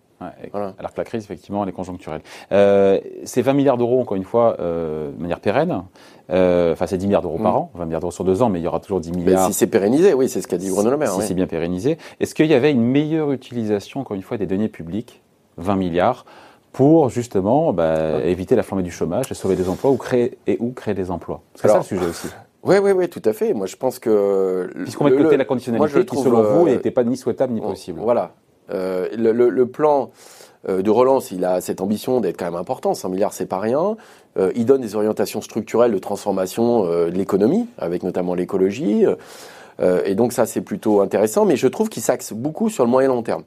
Alors 0.53 0.93
que 0.93 0.97
la 0.97 1.03
crise, 1.03 1.23
effectivement, 1.23 1.63
elle 1.63 1.69
est 1.69 1.73
conjoncturelle. 1.73 2.21
Euh, 2.51 2.99
c'est 3.23 3.41
20 3.41 3.53
milliards 3.53 3.77
d'euros, 3.77 4.01
encore 4.01 4.17
une 4.17 4.23
fois, 4.23 4.57
euh, 4.59 5.11
de 5.11 5.21
manière 5.21 5.39
pérenne. 5.39 5.83
Euh, 6.29 6.73
enfin, 6.73 6.87
c'est 6.87 6.97
10 6.97 7.07
milliards 7.07 7.21
d'euros 7.21 7.37
par 7.37 7.53
mm. 7.53 7.57
an, 7.57 7.71
20 7.75 7.85
milliards 7.85 8.01
d'euros 8.01 8.11
sur 8.11 8.23
deux 8.23 8.41
ans, 8.41 8.49
mais 8.49 8.59
il 8.59 8.63
y 8.63 8.67
aura 8.67 8.79
toujours 8.79 8.99
10 8.99 9.11
milliards. 9.11 9.47
si 9.47 9.53
c'est 9.53 9.67
pérennisé, 9.67 10.13
oui, 10.13 10.29
c'est 10.29 10.41
ce 10.41 10.47
qu'a 10.47 10.57
dit 10.57 10.69
Bruno 10.69 10.89
Le 10.89 10.97
Maire. 10.97 11.11
Si 11.11 11.21
c'est 11.21 11.33
bien 11.33 11.47
pérennisé. 11.47 11.97
Est-ce 12.19 12.35
qu'il 12.35 12.47
y 12.47 12.53
avait 12.53 12.71
une 12.71 12.83
meilleure 12.83 13.31
utilisation, 13.31 14.01
encore 14.01 14.15
une 14.15 14.23
fois, 14.23 14.37
des 14.37 14.45
deniers 14.45 14.69
publics, 14.69 15.21
20 15.57 15.75
milliards, 15.75 16.25
pour 16.71 17.09
justement 17.09 17.71
bah, 17.71 18.23
éviter 18.23 18.55
la 18.55 18.63
flambée 18.63 18.83
du 18.83 18.91
chômage, 18.91 19.31
et 19.31 19.35
sauver 19.35 19.55
des 19.55 19.69
emplois 19.69 19.91
ou 19.91 19.97
créer, 19.97 20.37
et 20.47 20.57
ou 20.59 20.71
créer 20.71 20.93
des 20.93 21.11
emplois? 21.11 21.41
C'est 21.55 21.67
ça 21.67 21.77
le 21.77 21.83
sujet 21.83 22.05
aussi. 22.05 22.27
Oui, 22.63 22.77
oui, 22.81 22.91
oui, 22.91 23.09
tout 23.09 23.21
à 23.25 23.33
fait. 23.33 23.53
Moi, 23.53 23.67
je 23.67 23.75
pense 23.75 23.99
que. 23.99 24.69
Puisqu'on 24.83 25.03
met 25.03 25.11
de 25.11 25.21
côté 25.21 25.37
la 25.37 25.45
conditionnalité 25.45 26.05
qui, 26.05 26.17
selon 26.17 26.41
vous, 26.43 26.65
n'était 26.65 26.91
pas 26.91 27.03
ni 27.03 27.17
souhaitable 27.17 27.53
ni 27.53 27.61
possible. 27.61 27.99
Voilà. 28.01 28.31
Euh, 28.71 29.07
le, 29.15 29.65
plan 29.65 30.11
euh, 30.69 30.81
de 30.81 30.89
relance, 30.89 31.31
il 31.31 31.43
a 31.45 31.61
cette 31.61 31.81
ambition 31.81 32.21
d'être 32.21 32.37
quand 32.37 32.45
même 32.45 32.55
important. 32.55 32.93
100 32.93 33.09
milliards, 33.09 33.33
c'est 33.33 33.45
pas 33.45 33.59
rien. 33.59 33.97
Euh, 34.37 34.51
il 34.55 34.65
donne 34.65 34.81
des 34.81 34.95
orientations 34.95 35.41
structurelles 35.41 35.91
de 35.91 35.99
transformation 35.99 36.85
de 36.85 37.11
l'économie, 37.11 37.67
avec 37.77 38.03
notamment 38.03 38.33
l'écologie. 38.33 39.05
et 40.05 40.15
donc 40.15 40.33
ça, 40.33 40.45
c'est 40.45 40.61
plutôt 40.61 41.01
intéressant. 41.01 41.45
Mais 41.45 41.55
je 41.55 41.67
trouve 41.67 41.89
qu'il 41.89 42.03
s'axe 42.03 42.33
beaucoup 42.33 42.69
sur 42.69 42.85
le 42.85 42.89
moyen 42.89 43.09
long 43.09 43.23
terme. 43.23 43.43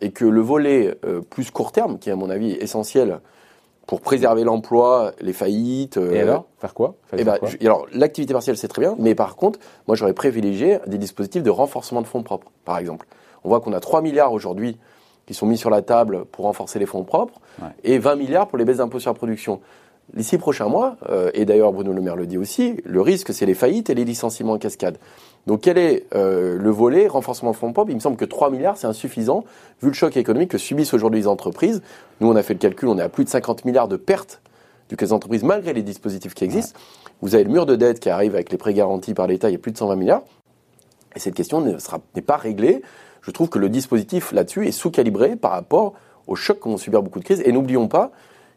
Et 0.00 0.10
que 0.10 0.24
le 0.24 0.40
volet 0.40 0.98
plus 1.30 1.50
court 1.50 1.72
terme, 1.72 1.98
qui 1.98 2.08
est 2.08 2.12
à 2.12 2.16
mon 2.16 2.28
avis 2.28 2.52
essentiel 2.52 3.20
pour 3.86 4.00
préserver 4.00 4.44
l'emploi, 4.44 5.12
les 5.20 5.32
faillites. 5.32 5.96
et 5.96 6.20
alors? 6.20 6.46
Faire 6.58 6.74
quoi, 6.74 6.94
eh 7.16 7.24
ben, 7.24 7.36
Alors, 7.60 7.86
l'activité 7.92 8.32
partielle, 8.32 8.56
c'est 8.56 8.68
très 8.68 8.80
bien. 8.80 8.94
Mais 8.98 9.14
par 9.14 9.36
contre, 9.36 9.58
moi, 9.86 9.96
j'aurais 9.96 10.12
privilégié 10.12 10.78
des 10.86 10.98
dispositifs 10.98 11.42
de 11.42 11.50
renforcement 11.50 12.00
de 12.00 12.06
fonds 12.06 12.22
propres, 12.22 12.50
par 12.64 12.78
exemple. 12.78 13.06
On 13.44 13.48
voit 13.48 13.60
qu'on 13.60 13.72
a 13.72 13.80
3 13.80 14.02
milliards 14.02 14.32
aujourd'hui 14.32 14.76
qui 15.26 15.34
sont 15.34 15.46
mis 15.46 15.56
sur 15.56 15.70
la 15.70 15.82
table 15.82 16.24
pour 16.26 16.44
renforcer 16.44 16.78
les 16.78 16.86
fonds 16.86 17.04
propres 17.04 17.40
et 17.84 17.98
20 17.98 18.16
milliards 18.16 18.48
pour 18.48 18.58
les 18.58 18.64
baisses 18.64 18.78
d'impôts 18.78 19.00
sur 19.00 19.10
la 19.10 19.14
production. 19.14 19.60
Les 20.14 20.24
six 20.24 20.36
prochains 20.36 20.68
mois, 20.68 20.96
euh, 21.08 21.30
et 21.32 21.44
d'ailleurs 21.44 21.72
Bruno 21.72 21.92
Le 21.92 22.00
Maire 22.02 22.16
le 22.16 22.26
dit 22.26 22.36
aussi, 22.36 22.76
le 22.84 23.00
risque 23.00 23.32
c'est 23.32 23.46
les 23.46 23.54
faillites 23.54 23.88
et 23.88 23.94
les 23.94 24.04
licenciements 24.04 24.54
en 24.54 24.58
cascade. 24.58 24.98
Donc 25.46 25.62
quel 25.62 25.78
est 25.78 26.06
euh, 26.14 26.58
le 26.58 26.70
volet 26.70 27.06
renforcement 27.06 27.52
fonds 27.52 27.72
propres? 27.72 27.90
Il 27.90 27.94
me 27.94 28.00
semble 28.00 28.16
que 28.16 28.24
3 28.24 28.50
milliards 28.50 28.76
c'est 28.76 28.88
insuffisant 28.88 29.44
vu 29.80 29.88
le 29.88 29.94
choc 29.94 30.16
économique 30.16 30.50
que 30.50 30.58
subissent 30.58 30.92
aujourd'hui 30.92 31.20
les 31.20 31.28
entreprises. 31.28 31.82
Nous 32.20 32.28
on 32.28 32.36
a 32.36 32.42
fait 32.42 32.52
le 32.52 32.58
calcul, 32.58 32.88
on 32.88 32.98
est 32.98 33.02
à 33.02 33.08
plus 33.08 33.24
de 33.24 33.30
50 33.30 33.64
milliards 33.64 33.88
de 33.88 33.96
pertes 33.96 34.42
du 34.88 34.96
cas 34.96 35.06
des 35.06 35.12
entreprises 35.12 35.44
malgré 35.44 35.72
les 35.72 35.82
dispositifs 35.82 36.34
qui 36.34 36.44
existent. 36.44 36.78
Vous 37.22 37.34
avez 37.34 37.44
le 37.44 37.50
mur 37.50 37.64
de 37.64 37.76
dette 37.76 38.00
qui 38.00 38.10
arrive 38.10 38.34
avec 38.34 38.50
les 38.50 38.58
prêts 38.58 38.74
garantis 38.74 39.14
par 39.14 39.28
l'État, 39.28 39.48
il 39.48 39.52
y 39.52 39.56
a 39.56 39.58
plus 39.58 39.72
de 39.72 39.78
120 39.78 39.96
milliards. 39.96 40.22
Et 41.14 41.20
cette 41.20 41.34
question 41.34 41.60
n'est 41.60 42.22
pas 42.22 42.36
réglée 42.36 42.82
je 43.22 43.30
trouve 43.30 43.48
que 43.48 43.58
le 43.58 43.68
dispositif 43.68 44.32
là-dessus 44.32 44.66
est 44.66 44.72
sous-calibré 44.72 45.36
par 45.36 45.52
rapport 45.52 45.94
aux 46.26 46.36
chocs 46.36 46.60
qu'ont 46.60 46.76
subi 46.76 46.96
beaucoup 46.96 47.20
de 47.20 47.24
crises. 47.24 47.42
Et 47.44 47.52
n'oublions 47.52 47.88
pas 47.88 48.10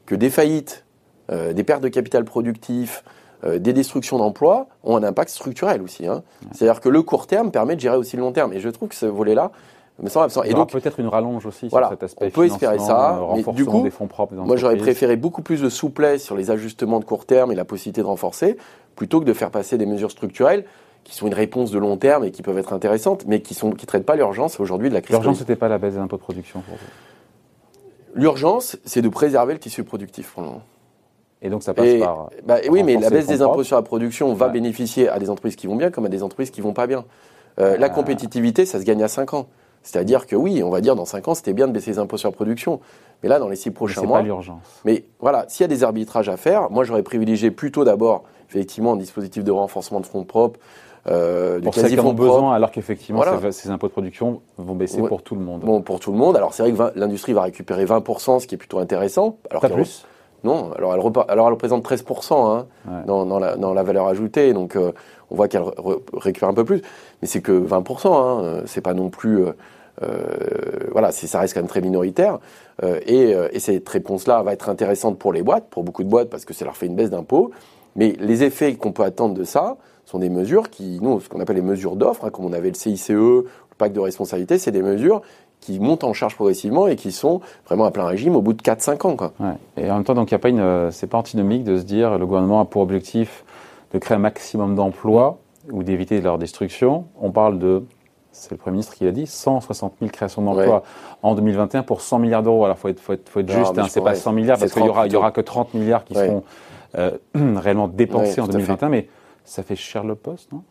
que 0.06 0.16
des 0.16 0.30
faillites, 0.30 0.86
euh, 1.32 1.54
des 1.54 1.64
pertes 1.64 1.82
de 1.82 1.88
capital 1.88 2.26
productif, 2.26 3.04
euh, 3.44 3.60
des 3.60 3.74
destructions 3.74 4.18
d'emplois 4.18 4.68
ont 4.84 4.98
un 4.98 5.04
impact 5.04 5.30
structurel 5.30 5.82
aussi. 5.82 6.08
Hein. 6.08 6.24
C'est-à-dire 6.54 6.82
que 6.82 6.90
le 6.90 7.02
court 7.02 7.28
terme 7.28 7.52
permet 7.52 7.76
de 7.76 7.82
gérer 7.82 7.98
aussi 7.98 8.16
le 8.16 8.24
long 8.24 8.32
terme. 8.32 8.54
Et 8.54 8.60
je 8.60 8.70
trouve 8.70 8.90
que 8.90 8.96
ce 8.96 9.06
volet-là 9.06 9.52
me 10.02 10.10
semble 10.10 10.26
absent. 10.26 10.44
Et 10.44 10.54
donc 10.54 10.72
peut-être 10.72 11.00
une 11.00 11.08
rallonge 11.08 11.46
aussi 11.46 11.70
sur 11.70 11.90
cet 11.90 12.04
aspect. 12.04 12.26
On 12.26 12.30
peut 12.30 12.46
espérer 12.46 12.80
ça. 12.80 13.18
Euh, 13.18 13.36
mais 13.36 13.54
du 13.54 13.66
coup, 13.66 13.84
des 13.84 13.92
fonds 13.92 14.08
propres 14.08 14.34
moi 14.36 14.56
j'aurais 14.58 14.78
préféré 14.78 15.16
beaucoup 15.16 15.42
plus 15.42 15.62
de 15.62 15.70
souplesse 15.70 16.24
sur 16.24 16.36
les 16.36 16.52
ajustements 16.52 17.00
de 17.00 17.06
court 17.06 17.26
terme 17.26 17.52
et 17.52 17.56
la 17.56 17.66
possibilité 17.66 18.02
de 18.02 18.08
renforcer, 18.08 18.58
plutôt 18.96 19.20
que 19.20 19.26
de 19.26 19.34
faire 19.34 19.52
passer 19.52 19.78
des 19.78 19.86
mesures 19.86 20.12
structurelles 20.12 20.66
qui 21.06 21.16
sont 21.16 21.28
une 21.28 21.34
réponse 21.34 21.72
de 21.72 21.78
long 21.78 21.96
terme 21.96 22.26
et 22.26 22.32
qui 22.32 22.42
peuvent 22.42 22.58
être 22.58 22.74
intéressantes, 22.74 23.26
mais 23.28 23.40
qui 23.40 23.58
ne 23.66 23.72
qui 23.74 23.86
traitent 23.86 24.06
pas 24.06 24.16
l'urgence 24.16 24.60
aujourd'hui 24.60 24.90
de 24.90 24.94
la 24.96 25.02
crise. 25.02 25.16
L'urgence, 25.16 25.40
n'était 25.40 25.56
pas 25.56 25.70
la 25.70 25.78
baisse 25.78 25.94
des 25.94 26.00
impôts 26.00 26.18
de 26.18 26.22
production 26.22 26.62
pour 26.62 26.76
vous? 26.76 28.22
L'urgence, 28.22 28.78
c'est 28.86 29.02
de 29.02 29.10
préserver 29.10 29.54
le 29.54 29.60
tissu 29.60 29.84
productif 29.84 30.32
pour 30.32 30.42
le 30.42 30.48
moment. 30.50 30.64
Et 31.42 31.50
donc 31.50 31.64
ça 31.64 31.74
passe 31.74 31.94
par. 32.00 32.30
Bah, 32.46 32.58
oui, 32.70 32.82
mais 32.82 32.98
la 32.98 33.10
baisse 33.10 33.28
des 33.28 33.42
impôts 33.42 33.64
sur 33.64 33.76
la 33.76 33.84
production 33.84 34.34
va 34.34 34.50
bénéficier 34.50 35.08
à 35.08 35.20
des 35.20 35.30
entreprises 35.30 35.56
qui 35.56 35.68
vont 35.68 35.76
bien 35.76 35.92
comme 35.92 36.06
à 36.06 36.10
des 36.10 36.24
entreprises 36.24 36.50
qui 36.50 36.62
vont 36.62 36.74
pas 36.74 36.88
bien. 36.88 37.06
Euh, 37.60 37.78
la 37.78 37.86
ah. 37.86 37.90
compétitivité, 37.90 38.66
ça 38.66 38.80
se 38.80 38.84
gagne 38.84 39.04
à 39.04 39.08
5 39.08 39.34
ans. 39.34 39.48
C'est-à-dire 39.84 40.26
que 40.26 40.36
oui, 40.36 40.64
on 40.64 40.72
va 40.72 40.82
dire 40.82 40.96
dans 40.96 41.06
5 41.06 41.28
ans, 41.28 41.36
c'était 41.36 41.54
bien 41.54 41.68
de 41.68 41.72
baisser 41.72 41.92
les 41.92 42.00
impôts 42.00 42.18
sur 42.18 42.30
la 42.30 42.36
production. 42.36 42.80
Mais 43.22 43.30
là, 43.30 43.38
dans 43.38 43.48
les 43.48 43.56
6 43.56 43.72
prochains 43.72 44.02
mois. 44.02 44.18
C'est 44.18 44.24
pas 44.24 44.26
l'urgence. 44.26 44.82
Mais 44.86 45.06
voilà, 45.20 45.46
s'il 45.48 45.62
y 45.62 45.66
a 45.66 45.68
des 45.68 45.84
arbitrages 45.84 46.30
à 46.30 46.38
faire, 46.38 46.72
moi 46.72 46.84
j'aurais 46.84 47.04
privilégié 47.04 47.52
plutôt 47.52 47.84
d'abord, 47.84 48.24
effectivement, 48.50 48.94
un 48.94 48.98
dispositif 48.98 49.44
de 49.44 49.52
renforcement 49.52 50.00
de 50.00 50.08
fonds 50.08 50.24
propres, 50.24 50.60
euh, 51.08 51.62
pour 51.62 51.76
ceux 51.76 51.88
qui 51.88 52.00
en 52.00 52.06
ont 52.06 52.14
besoin, 52.14 52.54
alors 52.54 52.72
qu'effectivement, 52.72 53.24
ces, 53.52 53.70
impôts 53.70 53.88
de 53.88 53.92
production 53.92 54.42
vont 54.58 54.76
baisser 54.76 55.02
pour 55.02 55.22
tout 55.22 55.36
le 55.36 55.42
monde. 55.42 55.62
Bon, 55.62 55.82
pour 55.82 56.00
tout 56.00 56.12
le 56.12 56.18
monde. 56.18 56.36
Alors, 56.36 56.54
c'est 56.54 56.64
vrai 56.64 56.72
que 56.72 57.00
l'industrie 57.00 57.34
va 57.34 57.44
récupérer 57.44 57.86
20%, 57.86 58.40
ce 58.40 58.48
qui 58.48 58.56
est 58.56 58.58
plutôt 58.58 58.80
intéressant. 58.80 59.38
Alors 59.52 59.62
Pas 59.62 59.70
plus 59.70 60.06
Non, 60.44 60.72
alors 60.74 60.96
elle, 60.96 61.02
alors 61.30 61.48
elle 61.48 61.54
représente 61.54 61.88
13% 61.88 62.34
hein, 62.34 62.66
dans, 63.06 63.26
dans, 63.26 63.38
la, 63.38 63.56
dans, 63.56 63.74
la, 63.74 63.84
valeur 63.84 64.08
ajoutée, 64.08 64.54
donc 64.54 64.76
euh, 64.76 64.92
on 65.30 65.36
voit 65.36 65.48
qu'elle 65.48 65.64
récupère 66.14 66.50
un 66.50 66.54
peu 66.54 66.66
plus. 66.66 66.82
Mais 67.22 67.28
c'est 67.28 67.42
que 67.42 67.52
20%, 67.52 68.08
hein, 68.08 68.64
c'est 68.66 68.82
pas 68.82 68.94
non 68.94 69.10
plus... 69.10 69.44
Euh, 69.44 69.52
euh 70.02 70.26
voilà, 70.92 71.12
ça 71.12 71.40
reste 71.40 71.54
quand 71.54 71.62
même 71.62 71.70
très 71.70 71.82
minoritaire. 71.82 72.40
Euh, 72.84 73.00
et, 73.06 73.36
et, 73.52 73.60
cette 73.60 73.88
réponse-là 73.88 74.42
va 74.44 74.54
être 74.54 74.70
intéressante 74.70 75.20
pour 75.20 75.34
les 75.34 75.44
boîtes, 75.44 75.70
pour 75.70 75.84
beaucoup 75.84 76.04
de 76.04 76.10
boîtes, 76.10 76.30
parce 76.30 76.46
que 76.46 76.54
ça 76.54 76.66
leur 76.66 76.76
fait 76.76 76.88
une 76.88 76.96
baisse 76.96 77.12
d'impôts. 77.12 77.52
Mais 77.96 78.16
les 78.20 78.44
effets 78.44 78.76
qu'on 78.76 78.92
peut 78.92 79.04
attendre 79.04 79.36
de 79.36 79.44
ça, 79.44 79.78
sont 80.06 80.20
des 80.20 80.30
mesures 80.30 80.70
qui, 80.70 81.00
nous, 81.02 81.20
ce 81.20 81.30
qu'on 81.30 81.40
appelle 81.40 81.56
les 81.56 81.62
mesures 81.62 81.96
d'offres, 81.96 82.26
hein, 82.26 82.30
comme 82.30 82.46
on 82.46 82.54
avait 82.54 82.70
le 82.70 82.76
CICE, 82.76 83.10
le 83.10 83.46
pacte 83.78 83.96
de 83.96 84.00
responsabilité, 84.00 84.58
c'est 84.58 84.72
des 84.72 84.82
mesures 84.82 85.22
qui 85.60 85.80
montent 85.80 86.04
en 86.04 86.14
charge 86.14 86.36
progressivement 86.36 86.88
et 86.88 86.96
qui 86.96 87.12
sont 87.12 87.42
vraiment 87.66 87.86
à 87.86 87.92
plein 87.92 88.06
régime 88.06 88.36
au 88.36 88.42
bout 88.42 88.54
de 88.54 88.62
4-5 88.62 89.08
ans. 89.08 89.16
Quoi. 89.16 89.34
Et 89.78 89.90
en 89.90 89.96
même 89.96 90.04
temps, 90.04 90.14
donc, 90.14 90.32
il 90.32 90.36
a 90.36 90.40
pas 90.40 90.50
une, 90.50 90.60
euh, 90.60 90.92
c'est 90.92 91.08
pas 91.08 91.18
antinomique 91.18 91.64
de 91.64 91.78
se 91.78 91.84
dire 91.84 92.20
le 92.20 92.26
gouvernement 92.26 92.62
a 92.62 92.66
pour 92.66 92.84
objectif 92.84 93.44
de 93.92 93.98
créer 93.98 94.16
un 94.16 94.20
maximum 94.20 94.76
d'emplois 94.76 95.40
ou 95.72 95.84
d'éviter 95.84 96.22
leur 96.22 96.38
destruction. 96.38 97.06
On 97.20 97.32
parle 97.32 97.58
de, 97.58 97.84
c'est 98.32 98.52
le 98.52 98.58
Premier 98.58 98.74
ministre 98.74 98.94
qui 98.94 99.06
l'a 99.06 99.12
dit, 99.12 99.26
160 99.26 99.94
000 100.00 100.12
créations 100.12 100.44
d'emplois 100.44 100.84
en 101.24 101.34
2021 101.34 101.82
pour 101.84 102.02
100 102.02 102.20
milliards 102.20 102.44
d'euros. 102.44 102.66
Alors, 102.66 102.78
il 102.78 102.82
faut 102.82 102.90
être, 102.90 103.00
faut 103.00 103.14
être, 103.14 103.30
faut 103.30 103.40
être 103.40 103.52
juste, 103.52 103.78
hein, 103.80 103.88
c'est 103.90 104.02
pas 104.02 104.14
100 104.14 104.34
milliards 104.34 104.60
parce 104.60 104.72
qu'il 104.72 104.86
y 104.86 104.90
aura, 104.90 105.08
y 105.08 105.16
aura 105.16 105.32
que 105.32 105.42
30 105.42 105.74
milliards 105.74 106.04
qui 106.04 106.14
seront 106.14 106.44
euh, 106.98 107.12
réellement 107.34 107.88
dépensés 107.88 108.40
en 108.40 108.48
2021, 108.48 108.90
mais 108.90 109.08
ça 109.46 109.64
fait 109.64 109.76
cher 109.76 110.04
le 110.04 110.16
poste, 110.16 110.52
non? 110.52 110.64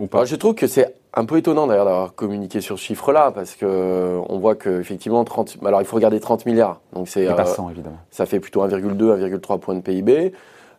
Ou 0.00 0.06
pas? 0.08 0.24
Je 0.24 0.34
trouve 0.34 0.54
que 0.54 0.66
c'est 0.66 0.92
un 1.12 1.24
peu 1.24 1.36
étonnant 1.36 1.68
d'ailleurs 1.68 1.84
d'avoir 1.84 2.14
communiqué 2.16 2.60
sur 2.60 2.76
ce 2.76 2.82
chiffre-là 2.82 3.30
parce 3.30 3.54
que 3.54 4.18
on 4.28 4.38
voit 4.40 4.56
que 4.56 4.80
effectivement 4.80 5.22
30 5.22 5.58
alors 5.64 5.80
il 5.80 5.84
faut 5.84 5.94
regarder 5.94 6.18
30 6.18 6.46
milliards 6.46 6.80
donc 6.92 7.08
c'est 7.08 7.26
pas 7.26 7.46
100 7.46 7.70
évidemment. 7.70 7.98
Ça 8.10 8.26
fait 8.26 8.40
plutôt 8.40 8.66
1,2 8.66 9.38
1,3 9.38 9.60
points 9.60 9.76
de 9.76 9.80
PIB, 9.80 10.32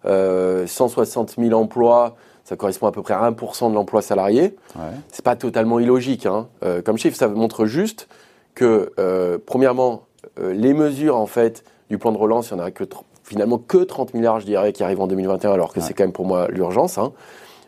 160 0.03 1.35
000 1.37 1.53
emplois, 1.53 2.17
ça 2.43 2.57
correspond 2.57 2.87
à 2.87 2.91
peu 2.91 3.01
près 3.01 3.13
à 3.13 3.31
1% 3.31 3.69
de 3.69 3.75
l'emploi 3.75 4.01
salarié. 4.01 4.57
Ouais. 4.75 4.83
C'est 5.09 5.23
pas 5.23 5.37
totalement 5.37 5.79
illogique 5.79 6.25
hein. 6.25 6.47
comme 6.83 6.97
chiffre, 6.97 7.15
ça 7.15 7.29
montre 7.29 7.65
juste 7.65 8.09
que 8.53 8.91
premièrement 9.45 10.03
les 10.41 10.73
mesures 10.73 11.15
en 11.15 11.27
fait 11.27 11.63
du 11.89 11.97
plan 11.97 12.11
de 12.11 12.17
relance, 12.17 12.49
il 12.49 12.55
n'y 12.55 12.61
en 12.61 12.65
a 12.65 12.71
que 12.71 12.83
finalement 13.25 13.57
que 13.57 13.77
30 13.79 14.13
milliards, 14.13 14.39
je 14.39 14.45
dirais, 14.45 14.71
qui 14.71 14.83
arrivent 14.83 15.01
en 15.01 15.07
2021, 15.07 15.51
alors 15.51 15.73
que 15.73 15.81
c'est 15.81 15.93
quand 15.93 16.03
même 16.03 16.13
pour 16.13 16.25
moi 16.25 16.47
l'urgence. 16.49 16.97
Hein. 16.97 17.11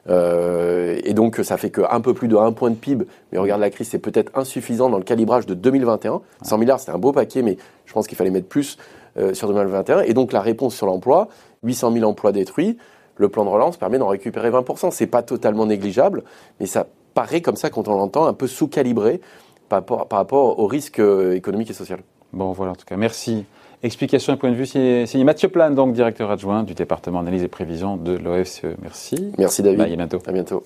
Euh, 0.10 1.00
et 1.04 1.14
donc, 1.14 1.38
ça 1.44 1.58
fait 1.58 1.72
qu'un 1.72 2.00
peu 2.00 2.14
plus 2.14 2.28
de 2.28 2.36
1 2.36 2.52
point 2.54 2.70
de 2.70 2.76
PIB. 2.76 3.06
Mais 3.32 3.40
regarde, 3.40 3.60
la 3.60 3.70
crise, 3.70 3.90
c'est 3.90 4.00
peut-être 4.00 4.32
insuffisant 4.38 4.90
dans 4.90 5.00
le 5.00 5.04
calibrage 5.04 5.46
de 5.48 5.56
2021. 5.56 6.22
100 6.44 6.58
milliards, 6.60 6.80
c'était 6.80 6.92
un 6.92 7.00
beau 7.00 7.12
paquet, 7.12 7.42
mais 7.42 7.58
je 7.86 7.94
pense 7.94 8.08
qu'il 8.08 8.18
fallait 8.18 8.30
mettre 8.30 8.48
plus 8.48 8.78
euh, 9.18 9.34
sur 9.34 9.48
2021. 9.48 10.02
Et 10.02 10.14
donc, 10.14 10.32
la 10.32 10.42
réponse 10.42 10.76
sur 10.76 10.86
l'emploi, 10.86 11.28
800 11.64 11.92
000 11.92 12.06
emplois 12.10 12.32
détruits. 12.32 12.78
Le 13.16 13.30
plan 13.30 13.44
de 13.44 13.50
relance 13.50 13.78
permet 13.78 13.98
d'en 13.98 14.08
récupérer 14.08 14.52
20%. 14.52 14.92
C'est 14.92 15.08
pas 15.08 15.24
totalement 15.24 15.66
négligeable, 15.66 16.24
mais 16.60 16.68
ça 16.68 16.86
paraît 17.16 17.42
comme 17.42 17.56
ça, 17.56 17.72
quand 17.72 17.88
on 17.88 17.96
l'entend, 17.96 18.28
un 18.28 18.34
peu 18.34 18.46
sous-calibré 18.46 19.22
par, 19.70 19.84
par, 19.84 20.18
rapport 20.18 20.60
aux 20.60 20.68
risques 20.68 21.00
euh, 21.00 21.36
économiques 21.36 21.70
et 21.70 21.74
sociaux. 21.74 21.98
Bon, 22.34 22.52
voilà, 22.52 22.74
en 22.74 22.76
tout 22.76 22.86
cas, 22.86 22.98
merci. 22.98 23.46
Explication 23.84 24.34
et 24.34 24.38
point 24.38 24.50
de 24.50 24.56
vue 24.56 24.66
signé, 24.66 25.24
Mathieu 25.24 25.50
Plan, 25.50 25.70
donc 25.70 25.94
directeur 25.94 26.32
adjoint 26.32 26.64
du 26.64 26.74
département 26.74 27.20
analyse 27.20 27.44
et 27.44 27.48
prévision 27.48 27.96
de 27.96 28.14
l'OFCE. 28.14 28.76
Merci. 28.82 29.34
Merci 29.38 29.62
David. 29.62 29.82
à 29.82 29.96
bientôt. 29.96 30.20
À 30.26 30.32
bientôt. 30.32 30.64